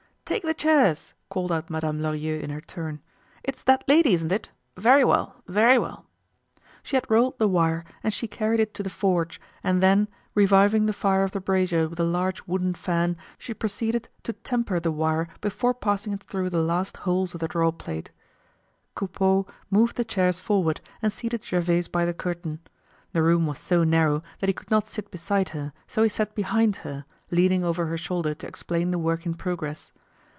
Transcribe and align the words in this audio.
"Take 0.25 0.43
the 0.43 0.53
chairs!" 0.53 1.13
called 1.27 1.51
out 1.51 1.69
Madame 1.69 1.99
Lorilleux 2.01 2.39
in 2.39 2.51
her 2.51 2.61
turn. 2.61 3.01
"It's 3.43 3.61
that 3.63 3.83
lady, 3.85 4.13
isn't 4.13 4.31
it? 4.31 4.49
Very 4.77 5.03
well, 5.03 5.43
very 5.45 5.77
well!" 5.77 6.05
She 6.83 6.95
had 6.95 7.05
rolled 7.11 7.37
the 7.37 7.49
wire 7.49 7.83
and 8.01 8.13
she 8.13 8.29
carried 8.29 8.61
it 8.61 8.73
to 8.75 8.81
the 8.83 8.89
forge, 8.89 9.41
and 9.61 9.83
then, 9.83 10.07
reviving 10.33 10.85
the 10.85 10.93
fire 10.93 11.23
of 11.23 11.33
the 11.33 11.41
brazier 11.41 11.89
with 11.89 11.99
a 11.99 12.05
large 12.05 12.47
wooden 12.47 12.75
fan, 12.75 13.17
she 13.37 13.53
proceeded 13.53 14.07
to 14.23 14.31
temper 14.31 14.79
the 14.79 14.89
wire 14.89 15.27
before 15.41 15.73
passing 15.73 16.13
it 16.13 16.23
through 16.23 16.49
the 16.49 16.61
last 16.63 16.95
holes 17.03 17.33
of 17.33 17.41
the 17.41 17.49
draw 17.49 17.69
plate. 17.69 18.11
Coupeau 18.95 19.45
moved 19.69 19.97
the 19.97 20.05
chairs 20.05 20.39
forward 20.39 20.79
and 21.01 21.11
seated 21.11 21.43
Gervaise 21.43 21.89
by 21.89 22.05
the 22.05 22.13
curtain. 22.13 22.61
The 23.11 23.21
room 23.21 23.47
was 23.47 23.59
so 23.59 23.83
narrow 23.83 24.23
that 24.39 24.47
he 24.47 24.53
could 24.53 24.71
not 24.71 24.87
sit 24.87 25.11
beside 25.11 25.49
her, 25.49 25.73
so 25.89 26.03
he 26.03 26.07
sat 26.07 26.33
behind 26.35 26.77
her, 26.87 27.03
leaning 27.31 27.65
over 27.65 27.87
her 27.87 27.97
shoulder 27.97 28.33
to 28.35 28.47
explain 28.47 28.91
the 28.91 28.99
work 28.99 29.25
in 29.25 29.33
progress. 29.33 29.91